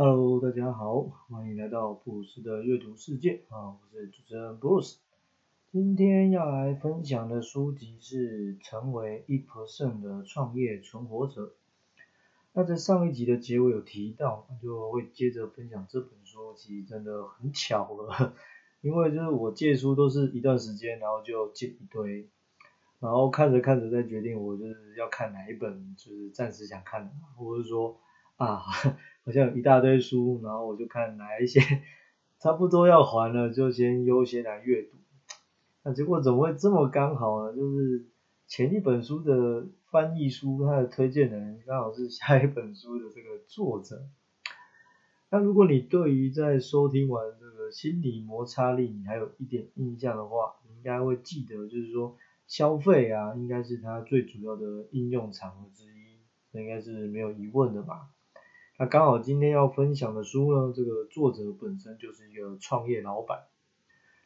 [0.00, 5.00] Hello，大家好，欢迎来到布鲁斯的阅读世界啊，我是主持人布鲁斯。
[5.72, 11.46] 今天要来分享的书籍是《成为一婆胜的创业存活者》。
[12.52, 18.34] 那在上一集的结尾有提到，就会接着分享这本书，其实真的很巧了，
[18.82, 22.28] 因为就是我借书都是一段时间，然后就借一堆，
[23.00, 27.98] 然后看着看着再决定我就是要看哪一本，就是暂时想看的，或者说
[28.38, 28.62] 啊。
[29.28, 31.60] 好像有一大堆书，然后我就看哪一些
[32.38, 34.96] 差不多要还了，就先优先来阅读。
[35.82, 37.54] 那结果怎么会这么刚好呢？
[37.54, 38.06] 就是
[38.46, 44.06] 前一本书的翻译书，它的推荐人刚好是下一本书的这个作者。
[45.28, 56.16] 那如果你对于在收听完这个心理摩擦力，你还有一点印象的话，你应该会记得，就是说消费啊，应该是它最主要的应用场合之一，
[56.50, 58.08] 这应该是没有疑问的吧。
[58.80, 63.46] 那刚好今天要分享的书呢，这个作者本身就是一个创业老板。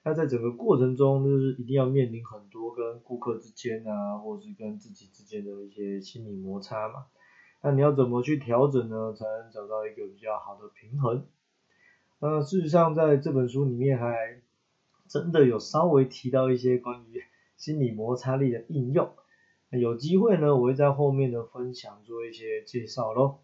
[0.04, 7.06] 那在整个过程中，就是一定要面临很多跟顾客之间啊，或是跟自己之间的一些心理摩擦嘛。
[7.62, 11.24] 那你要怎么去调整呢，才能找到一个比较好的平衡？
[12.18, 14.42] 那事实上，在这本书里面还
[15.08, 17.22] 真的有稍微提到一些关于
[17.56, 19.14] 心理摩擦力的应用。
[19.70, 23.38] 有机会呢，我会在后面的分享做一些介绍喽。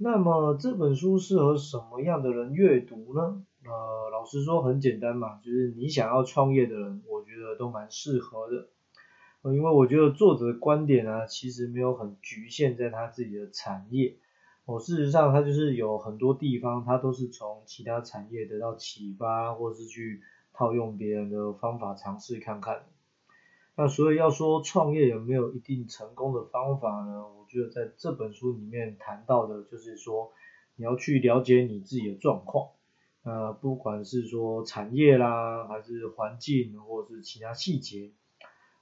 [0.00, 3.42] 那么这本书适合什么样的人阅读呢？
[3.64, 8.68] 呃，老实说很简单嘛，就是你想要创业的人，我觉得都蛮适合的。
[9.52, 14.16] 因为我觉得作者的观点呢，其实没有很局限在他自己的产业。
[14.66, 20.20] 哦，事实上他就是有很多地方，他都是从其他产业得到启发，或是去
[20.52, 22.82] 套用别人的方法尝试看看。
[23.80, 27.28] 那所以要说创业有没有一定成功的方法呢？
[27.38, 30.32] 我觉得在这本书里面谈到的就是说，
[30.74, 32.70] 你要去了解你自己的状况，
[33.22, 38.10] 呃，不管是说产业啦，还是环境，或者是其他细节，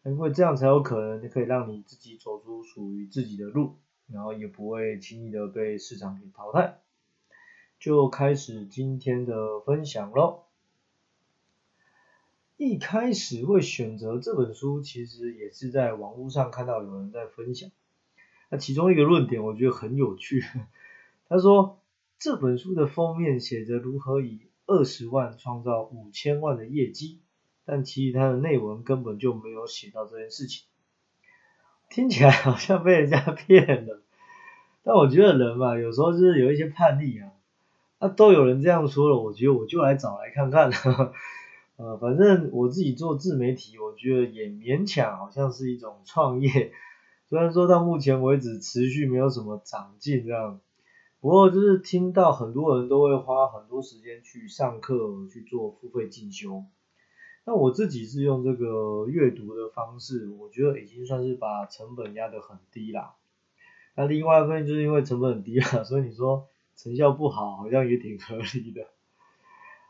[0.03, 3.75] 因为这样才有可能可以让你自己走出属于自己的路，
[4.10, 6.78] 然后也不会轻易的被市场给淘汰。
[7.78, 10.46] 就开始今天的分享喽。
[12.56, 17.71] 一开始会选择这本书，其实也是在网络上看到有人在分享。
[18.49, 20.43] 那其中一个论点我觉得很有趣，
[21.28, 21.81] 他说
[22.19, 27.21] 这本书的封面写着如何以二十万创造五千万的业绩，
[27.66, 30.65] 但其实它的内文根本就没有写到这件事情。
[31.91, 34.00] 听起来好像被人家 骗了，
[34.83, 37.33] 但我觉得人嘛，有时候就是有一些叛逆啊，
[38.00, 40.71] 那都有人这样说了，我觉得我就来找来看看。
[41.76, 46.72] 呃，反正我自己做自媒体，我觉得也勉强，好像是一种创业。
[47.28, 50.60] 虽然说到目前为止持续没有什么长进这样，
[51.20, 56.65] 不过就是听到很多人都会花很多时间去上课去做付费进修。
[57.44, 63.16] 那我自己是用这个阅读的方式，我觉得已经算是把成本压得很低啦。
[63.94, 68.86] 那另外一方面就是因为成本很低啊，所以你说成效不好，好像也挺合理的。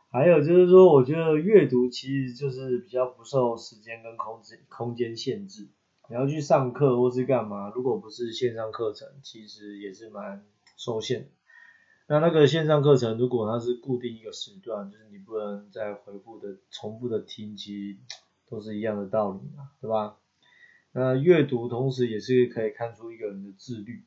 [0.09, 5.67] 还有就是说，我觉得阅读其实就是比较不受时间跟空间空间限制。
[6.09, 10.45] 你要去上课或是干嘛，如果不是线上课程，其实也是蛮
[10.77, 11.29] 受限。
[12.07, 17.97] 那那个线上课程，如果它是固定一个时段，就是你不能再回复的重复的听，其实
[18.49, 20.15] 都是一样的道理嘛，对吧？
[20.93, 24.05] 那阅读同时也是可以看出一个人的自律。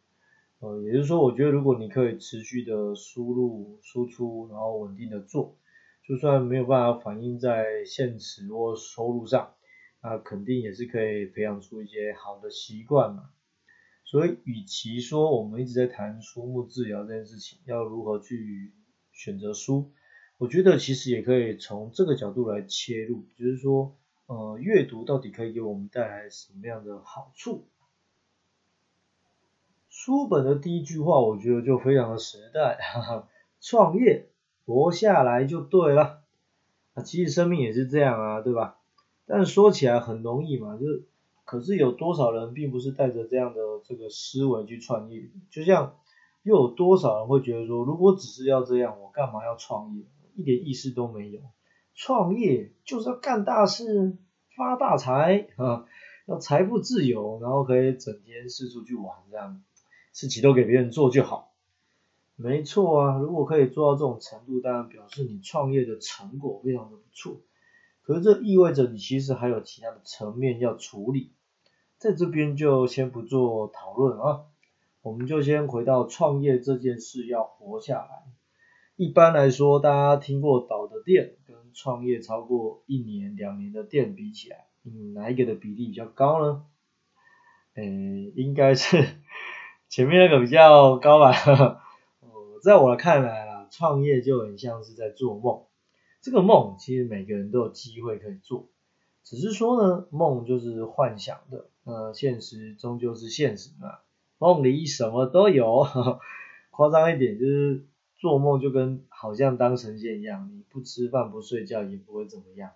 [0.60, 5.58] 呃，也就是说，我觉得如果你可以持续的输入输出，然后稳定的做。
[6.10, 9.54] 就算没有办法反映在现实或收入上，
[10.02, 13.30] 那肯定也是可以培养出一些好的习惯嘛。
[14.04, 18.72] 所以，与其说我们一直在谈书目治疗这件事情，要如何去
[19.12, 19.92] 选择书，
[20.36, 27.68] 我觉得其实也可以从这个角度来切入，就是说，呃，阅读到底可以给我们带来什么样的好处？
[29.88, 33.28] 书本的第一句话，我觉得就非常的时代，哈哈，
[33.60, 34.26] 创业。
[34.70, 36.22] 活下来就对了，
[36.94, 38.78] 啊，其实生命也是这样啊，对吧？
[39.26, 41.08] 但是说起来很容易嘛，就是，
[41.44, 45.28] 可是有多少人并不是带着这样的这个思维去创业？
[45.50, 45.96] 就像
[46.44, 50.04] 又有多少人会觉得说，如果只是要这样，我干嘛要创业？
[50.36, 51.40] 一点意思都没有。
[51.94, 54.16] 创业就是要干大事，
[54.56, 55.84] 发大财啊，
[56.26, 59.60] 要财富自由，然后可以整天四处去玩，这样
[60.12, 61.49] 事情都给别人做就好。
[62.42, 67.36] 没错啊，如果可以做到这种程度，当然表示你创业的成果非常的不错。
[68.00, 71.32] 可是这意味着你其实还有其他的层面要处理，
[71.98, 74.40] 在这边就先不做讨论啊，
[75.02, 78.24] 我们就先回到创业这件事要活下来。
[78.96, 86.64] 一般来说，大家听过倒的店跟创业超过一年、两年的店比起来，嗯，哪一个的比例比较高呢？
[87.74, 89.06] 诶，应该是
[89.90, 91.32] 前面那个比较高吧。
[92.62, 95.62] 在我看来啊，创业就很像是在做梦。
[96.20, 98.68] 这个梦其实每个人都有机会可以做，
[99.24, 103.98] 只是说呢，梦就是幻想的，呃，现实终究是现实嘛。
[104.38, 105.86] 梦里什么都有，
[106.70, 107.86] 夸张一点就是
[108.18, 112.70] 做梦就跟好像当神仙一样，你不吃饭不睡觉也不会怎么样。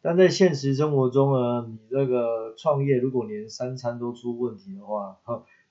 [0.00, 5.18] 但在现实生活中呢，你这个创业如果连三餐都出问题的话，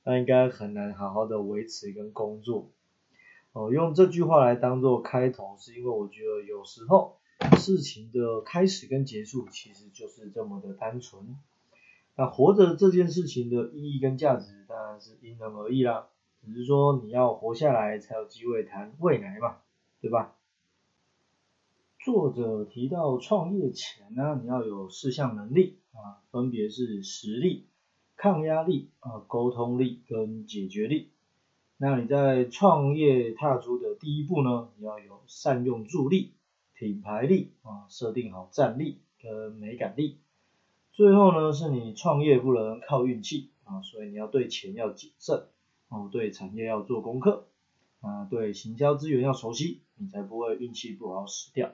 [0.04, 2.70] 那应该很难好好的维持跟工作。
[3.54, 7.18] 哦，用这句话来当做开头，是因为我觉得有时候
[7.58, 11.36] 事情的开始跟结束其实就是这么的单纯。
[12.16, 16.08] 那活着这件事情的意义跟价值当然是因人而异啦，
[16.46, 19.58] 只是说你要活下来才有机会谈未来嘛，
[20.02, 20.36] 对吧？
[22.04, 27.66] 作者提到创业前呢，你要有四项能力啊，分别是实力、
[28.16, 31.10] 抗压力啊、沟通力跟解决力。
[31.84, 36.34] 那你在创业踏出的第一步呢，你要有善用助力、
[36.76, 40.20] 品牌力啊，设定好战力跟美感力。
[40.92, 45.48] 最后呢，是你创业不能靠运气啊，所以你要对钱要谨慎
[45.90, 47.48] 哦，对产业要做功课
[48.02, 51.72] 啊，对行销资源要熟悉，你才不会运气不好死掉。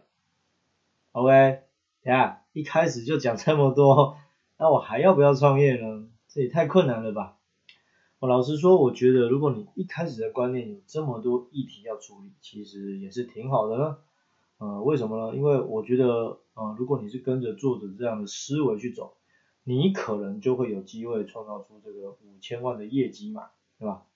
[1.12, 1.64] OK，
[2.02, 4.16] 等下一开始就讲这么多，
[4.58, 6.08] 那我还要不要创业呢？
[6.30, 7.37] 这也太困难了吧？
[8.20, 13.98] 我老实说，我觉得如果你一开始的观念有这么多议题要处理，其实也是挺好的呢。
[14.58, 15.38] 呃，为什么呢？
[15.38, 19.14] 因为我觉得，呃，如果你是跟着作者这样的思维去走，
[19.64, 24.08] 你可能就会有机会创造出这个五千万的业绩嘛，对吧？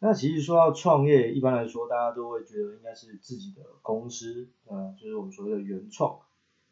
[0.00, 6.18] 那其实说到创业，一般来说大家都会觉得应该是自己的公司，呃，就是我们所谓的原创。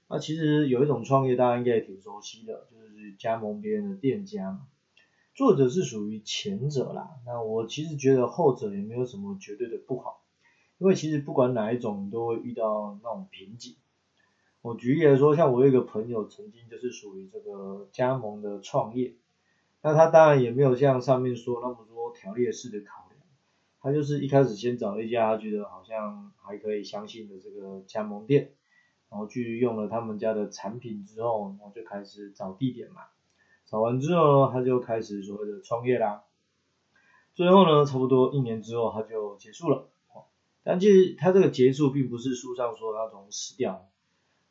[0.08, 4.66] 那其实有一种创业，大家应该也挺熟悉的，就是加盟别人的店家嘛。
[5.34, 10.22] 作者是属于前者啦，那我其实觉得后者也没有什么绝对的不好。
[10.78, 13.76] 因为其实不管哪一种，都会遇到那种瓶颈。
[14.62, 19.14] 我举例来说，像我有一个朋友，曾经就是属于这个加盟的创业，
[19.82, 23.20] 那他当然也没有像上面说那么多条列式的考量，
[23.80, 28.52] 他就是一开始先找了一家他觉得好像还可以相信的这个加盟店，
[29.10, 33.02] 然后去用了他们家的产品之后，然后就开始找地点嘛，
[33.70, 36.24] 找完之后呢，他就开始所谓的创业啦。
[37.34, 39.88] 最后呢，差不多一年之后，他就结束了。
[40.64, 43.88] 但其实他这个结束并不是书上说的那种死掉，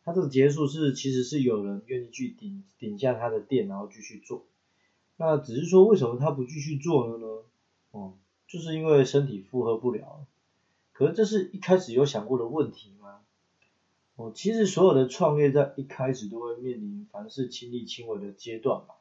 [0.05, 4.45] 他这个结束是其实是有人愿意去顶顶下他的店，然后继续做。
[5.17, 7.27] 那只是说为什么他不继续做了呢？
[7.91, 8.13] 哦，
[8.47, 10.25] 就是因为身体负荷不了。
[10.93, 13.19] 可是这是一开始有想过的问题吗？
[14.15, 18.95] 哦，其实所有的创业在一开始都会面临凡事亲力亲为的阶段嘛。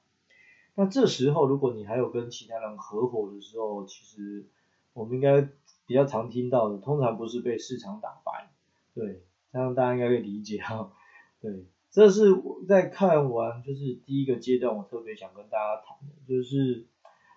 [0.78, 4.46] 那这时候如果你还有跟其他人合伙的时候，其实
[4.94, 5.48] 我们应该。
[5.88, 8.50] 比较常听到的，通常不是被市场打败，
[8.94, 10.92] 对，这样大家应该可以理解哈。
[11.40, 16.84] 对，这是我在看完就是第一个阶段，我特别想跟大家谈的，就是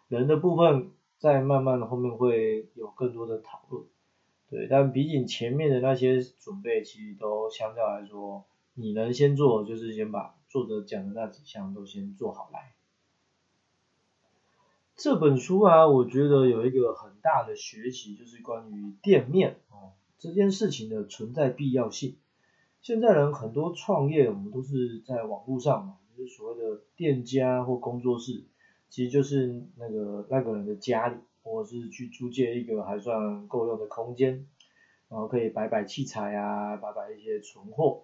[0.09, 3.85] 人的部分，在慢慢的后面会有更多的讨论。
[4.49, 12.73] 对，但比起前面的那些准备，其实都相较来说，你能先做，就是先把作者讲的那几项都先做好来。
[15.03, 22.17] 这本书啊，我觉得有一个很大的学习，就是关于店面哦这件事情的存在必要性。
[22.83, 28.43] 现在人很多创业，我们都是在网络上嘛，就是所谓的店家或工作室，
[28.89, 34.45] 其实就是那个那个人的家里，或者是去租借一个还算够用的空间，
[35.09, 38.03] 然后可以摆摆器材啊，摆摆一些存货，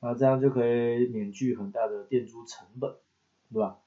[0.00, 2.94] 那这样就可以免去很大的店租成本，
[3.52, 3.80] 对吧？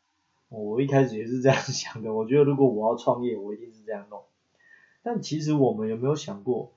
[0.60, 4.22] 我一开始也是这样 想的，我觉得如果我要创业，我一定是这样弄。
[5.02, 6.74] 但其实我们有没有想过，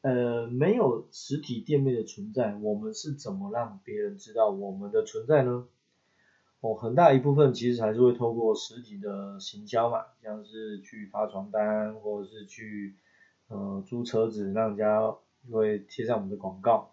[0.00, 5.66] 呃，没有实体店面的存在，我们是怎么让别人知道我们的存在呢？
[6.60, 12.94] 哦，很大一部分其实还是会透过实体的行销嘛，像是去发传单，或者是去
[13.48, 15.14] 呃租车子，让人家
[15.50, 16.92] 会贴上我们的广告，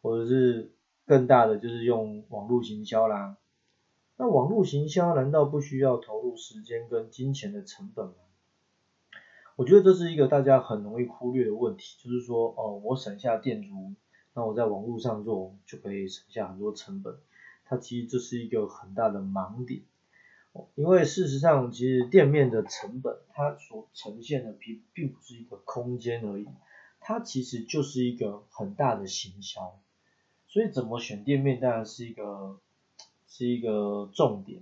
[0.00, 0.72] 或者是
[1.06, 3.36] 更大的就是用网络行销啦。
[4.22, 8.14] 那网络行销难道不需要投入时间跟金钱的成本吗？
[9.56, 13.94] 我觉得这是一个大家很容易忽略的问题，就是说，哦，我省下店租，
[14.32, 17.18] 那我在网络上做就可以省下很多成本。
[17.64, 19.82] 它其实这是一个很大的盲点，
[20.76, 26.46] 因为事实上，其实店面的成本它所呈现的并并不是一个空间而已，
[27.00, 29.80] 它其实就是一个很大的行销，
[30.46, 32.60] 所以怎么选店面当然是一个
[33.34, 34.60] 是一个重点，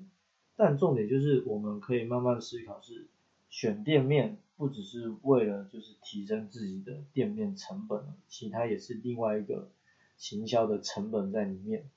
[0.54, 3.08] 但重点就是我们可以慢慢思考是
[3.48, 9.72] 选店面不只是为了就是提升自己的店面成本，其他也是另外一个
[10.16, 11.90] 行销的成本在里面。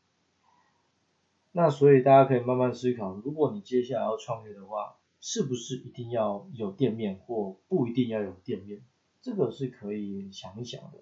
[1.52, 8.82] 那所以大家可以慢慢思考，如果你接下来要创业的话，是不是一定要有店面或不一定要有店面？
[9.22, 10.98] 这个是可以想一想的。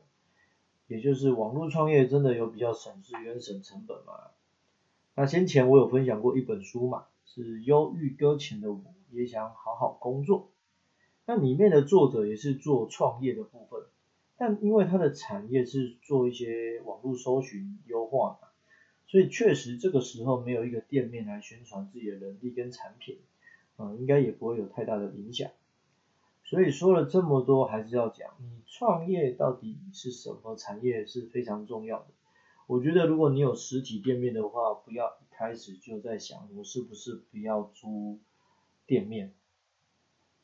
[0.87, 4.31] 也就是网络创业真的有比较省事跟省成本吗？
[5.15, 10.49] 那先前我有分享过一本书嘛，是忧郁搁浅的我也想好好工作。
[11.25, 13.83] 那里面的作者也是做创业的部分，
[14.37, 18.47] 但因为他的产业是做一些网络搜寻优化嘛。
[19.07, 23.19] 所以确实这个时候没有一个店面来宣传自己的能力跟产品，
[23.77, 25.51] 嗯，应该也不会有太大的影响。
[26.45, 32.05] 所以说了这么多，还是要讲，你创业到底是什么产业是非常重要的。
[32.67, 38.19] 我觉得如果你有实体店面的话，不要一开始就在想我是不是不要租
[38.85, 39.33] 店面，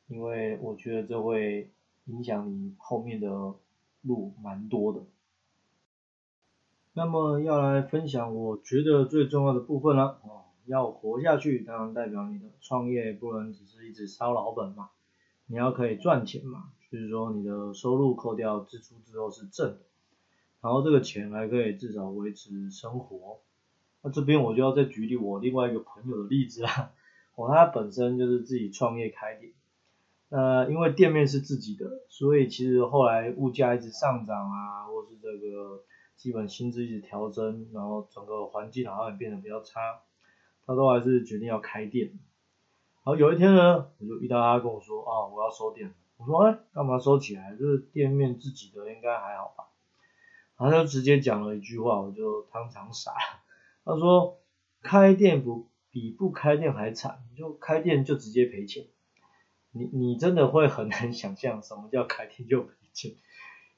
[0.07, 1.71] 因为我觉得这会
[2.05, 3.55] 影响你后面的
[4.01, 5.05] 路蛮多的。
[6.93, 14.89] 那么要来分享我觉得最重要的部分了哦，要活下去，当然代表你的创业不能只是一直烧老本嘛，
[15.45, 19.81] 你要可以赚钱嘛，就是说你的收入扣掉支出之后是正的，
[20.61, 23.39] 然后这个钱还可以至少维持生活。
[24.01, 26.91] 那这边我就要再举例我另外一个朋友的例子啦，
[27.35, 29.53] 哦，他本身就是自己创业开店，
[30.29, 35.83] 那因为店面是自己的，所以其实后来物价一直上涨啊，或是这个。
[36.17, 40.01] 基本薪资一直调整，然后整个环境好像也变得比较差，
[40.65, 42.07] 他都还是决定要开店。
[42.07, 45.93] 然后有一天呢，我就遇到他跟我说啊，我要收店。
[46.17, 47.55] 我说哎，干嘛收起来？
[47.55, 49.65] 这是店面自己的，应该还好吧？
[50.57, 53.41] 然后他就直接讲了一句话，我就当场傻了。
[53.85, 54.39] 他说
[54.81, 58.85] 开店不比不开店还惨，就开店就直接赔钱。
[59.71, 63.11] 你你真的会很难想象什么叫开店就赔钱，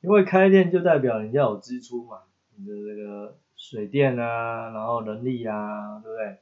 [0.02, 2.20] 因为开店就代表你要有支出嘛。
[2.56, 6.38] 你的这个水电啊，然后人力啊，对不对？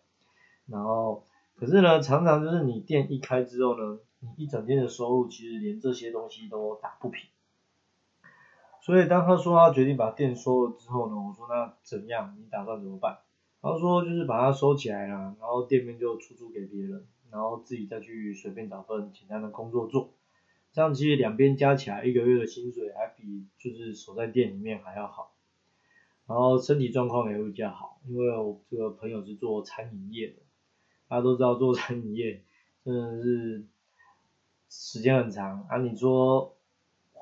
[0.67, 1.23] 然后，
[1.55, 7.29] 可是呢，常常就是你店一开之后呢，你一整天的收入其实连这些东西都打不平。
[8.87, 12.33] 所以当他说他决定把店收了之后呢，我说那怎样？
[12.39, 13.17] 你打算怎么办？
[13.61, 20.13] 他说就是把它收起来啦，然后店面就出租给别人，然后自己再去随便找份简单的工作做。
[20.71, 25.33] 这样其实两边加起来一个月的薪水还比就是守在店里面还要好。
[26.25, 30.35] 然后身体状况也会比较好，因为我这个朋友是做餐饮业的，
[31.09, 32.41] 大家都知道做餐饮业
[32.85, 33.65] 真的是
[34.69, 35.77] 时间很长啊。
[35.79, 36.56] 你说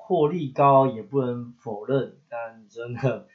[0.06, 3.26] 获利高也不能否认，但真的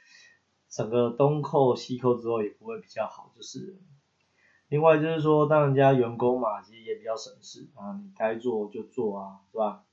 [0.70, 3.78] 整个东扣西扣之后也不会比较好，就是。
[4.68, 9.84] 另外就是说当人家员工嘛，其实也比较省事啊，你该做就做啊，是吧？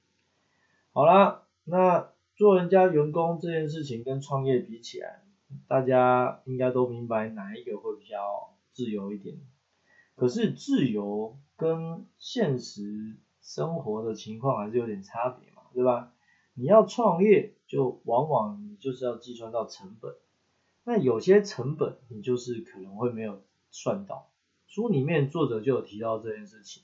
[0.93, 5.21] 好啦，那做人家员工这件事情跟创业比起来。
[5.67, 9.35] 大家应该都明白哪一个会比较自由一点，
[10.15, 16.13] 可是自由跟现实生活的情况还是有点差别嘛，对吧？
[16.59, 20.13] 你要创业，就往往你就是要计算到成本，
[20.83, 24.29] 那有些成本你就是可能会没有算到。
[24.67, 26.83] 书里面作者就有提到这件事情。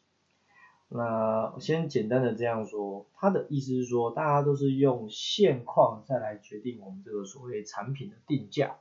[0.88, 8.78] 那先简单的这样说，他的意思是说，大家都是用现况再来决定我们这个所谓产品的定价，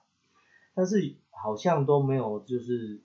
[0.75, 3.01] 但是好像都没有就是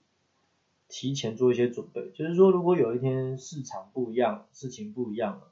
[0.88, 5.50] 提前做一些准备，就是说如果有一天市场不一样，事情不一样了，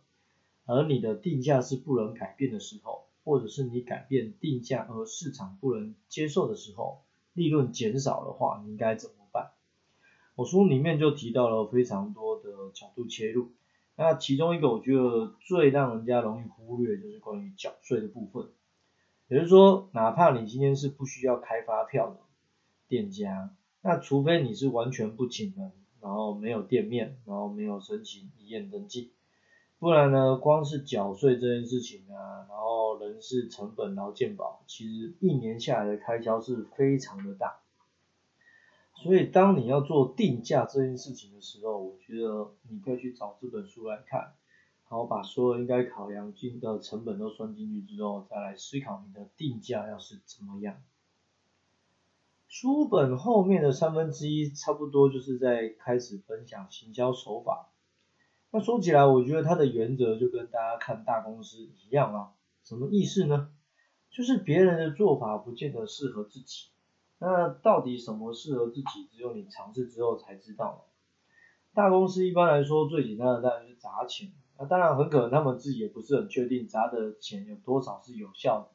[0.68, 7.00] 而你的定价是不能改变的时候，或者是你改变定价而市场不能接受的时候，
[7.32, 9.52] 利润减少的话，你应该怎么办？
[10.34, 13.48] 我书里面就提到了非常多的角度切入，
[13.96, 18.48] 那其中一个我觉得最让人家容易忽略就是关于缴税的部分，
[19.28, 22.18] 也就是说，哪怕你今天是不需要开发票的
[22.88, 25.72] 店家，那除非你是完全不请人，
[26.02, 29.12] 然后没有店面，然后没有申请一验登记，
[29.78, 37.60] 不然呢，光是缴税这件事情啊，然后人事成本，然后健保，其实一年下来的开销是非常的大。
[38.94, 44.32] 所以，当你要做定价这件事情的时候，我觉得你可以去找这本书来看，
[44.90, 50.82] 然后把所有应该考量进的成本都算进去之后，再来思考你的定价要是怎么样。
[52.48, 57.68] 书本后面的三分之一差不多就是在开始分享行销手法。
[58.58, 62.32] 那说起来，我觉得它的原则就跟大家看大公司一样啊，
[62.64, 63.52] 什么意思呢？
[64.10, 66.70] 就是别人的做法不见得适合自己。
[67.20, 70.86] 那到底什么适合自己，只有你尝试之后才知道。
[71.72, 78.68] 大公司一般来说最简单的当然是砸钱，那当然很可能他们自己也不是很确定砸的钱有多少是有效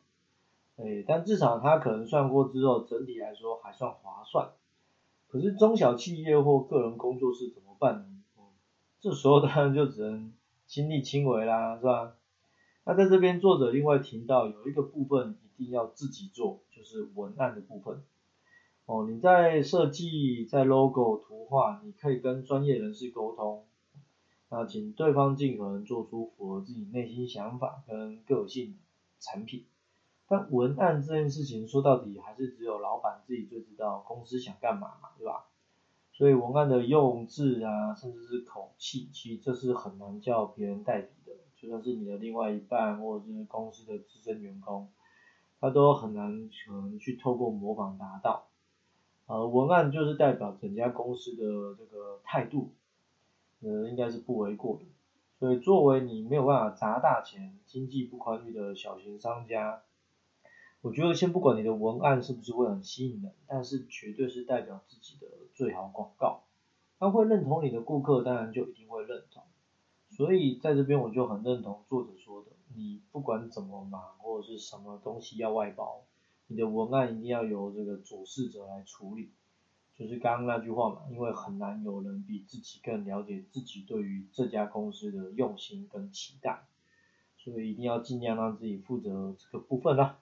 [0.77, 4.51] 的，哎，但至少他可能算过之后，整体来说还算划算。
[5.27, 8.05] 可是中小企业或个人工作室怎么办呢？
[9.03, 10.31] 这时候当然就只能
[10.65, 12.15] 亲力亲为啦，是吧？
[12.85, 18.01] 那在这边作者另外提到有一个部分一定要自己做，就是文案的部分。
[18.85, 23.65] 哦，你在设计、在 logo 图画，你可以跟专业人士沟通，
[24.47, 28.77] 那请对方尽可能做出符合自己内心想法跟个性
[29.19, 29.65] 产品。
[30.29, 35.43] 但文案这件事情说到底还是只有老板自己最知道公司想干嘛嘛，对吧？
[36.13, 44.87] 所以文案的用字啊，甚至是口气，其实这是很难叫别人代笔的，就算是你的另外一半或者是公司的资深员工，
[45.59, 48.45] 他都很难可能去透过模仿达到。
[49.25, 52.69] 呃，文案就是代表整家公司的这个态度，
[53.61, 54.83] 呃，应该是不为过的。
[55.39, 59.81] 所以，作为你没有办法砸大钱、经济不宽裕的小型商家，
[60.81, 66.43] 我觉得先不管你的文案是不是会很吸引人，但是绝对是代表自己的最好广告。
[66.99, 69.43] 他会认同你的顾客，当然就一定会认同。
[70.09, 76.03] 所以，在这边我就很认同作者说的，你不管怎么忙或者是什么东西要外包。
[76.47, 79.31] 你的文案一定要由这个主事者来处理，
[79.95, 86.67] 就是刚刚那句话嘛，因为很难有人比自己更了解自己对于这家公司的用心跟期待，
[87.37, 90.19] 所以一定要尽量让自己负责这个部分啦。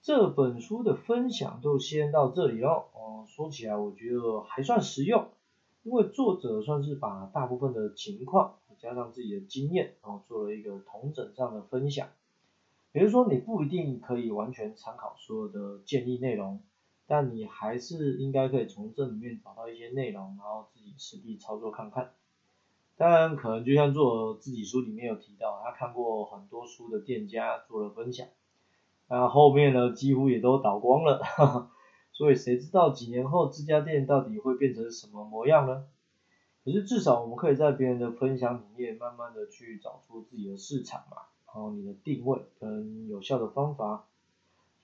[0.00, 2.86] 这本书的分享就先到这里喽。
[2.94, 5.28] 哦，说起来我觉得还算实用，
[5.82, 12.08] 因为作者算是把大部分的情况加上自己的经验，然后做了一个同整上的分享。
[12.92, 16.60] 比如说，你不一定可以完全参考所有的建议内容，
[17.06, 22.12] 但你还是应该可以从这里面找到一些内容，然后自己实地操作看看。
[22.96, 28.26] 当然，可能就像做自己书里面有提到，他看过很多书的店家做了分享，
[29.08, 31.70] 那后面呢几乎也都倒光了，哈 哈
[32.12, 35.86] 所以谁知道几年后这家店到底会变成什么模样呢？
[36.64, 41.22] 可是至少我们可以在别人的分享里面，慢慢的去找出自己的市场嘛。
[41.46, 44.04] 然后你的定位跟有效的方法，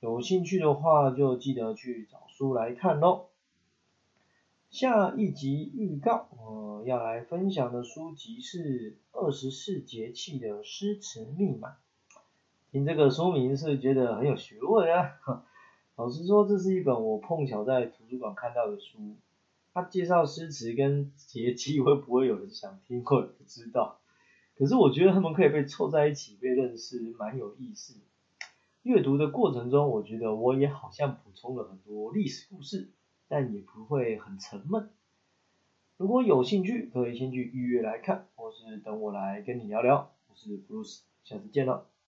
[0.00, 3.26] 有兴趣的话就记得去找书来看喽。
[4.70, 11.68] 下一集预告，我要来分享的书籍是《二十四节气的诗词密码》。
[12.74, 15.20] 听这个书名是觉得很有学问啊。
[15.94, 19.14] 老实说，这是一本我碰巧在图书馆看到的书。
[19.72, 23.00] 它介绍诗词跟节气，会不会有人想听？
[23.06, 24.00] 我也不知道。
[24.58, 27.94] 可是我觉得他们可以被凑在一起被认识，蛮有意思。
[28.82, 32.90] 阅读的过程中，我觉得我也好像补充了很多历史故事，
[33.28, 34.90] 但也不会很沉闷。
[35.96, 40.10] 如果有兴趣，可以先去预约来看，或是等我来跟你聊聊。
[40.28, 41.86] 我是 Bruce，下次见了。